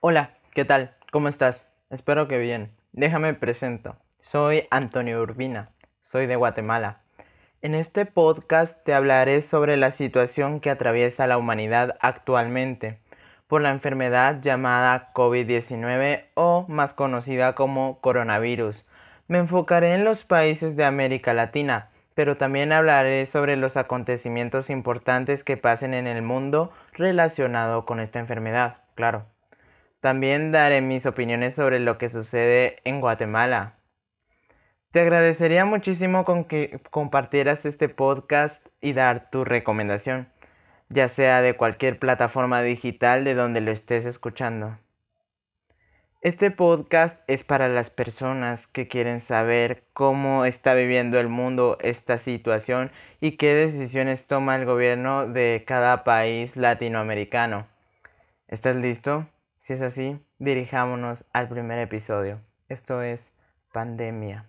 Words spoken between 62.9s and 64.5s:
es pandemia.